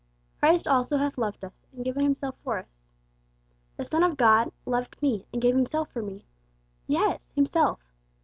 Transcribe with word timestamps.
'Christ 0.39 0.67
also 0.67 0.97
hath 0.97 1.19
loved 1.19 1.45
us, 1.45 1.67
and 1.71 1.85
given 1.85 2.01
Himself 2.01 2.33
for 2.43 2.57
us.' 2.57 2.83
'The 3.77 3.85
Son 3.85 4.01
of 4.01 4.17
God... 4.17 4.51
loved 4.65 4.99
me, 4.99 5.27
and 5.31 5.39
gave 5.39 5.53
Himself 5.55 5.91
for 5.93 6.01
me.' 6.01 6.25
Yes, 6.87 7.29
Himself! 7.35 7.79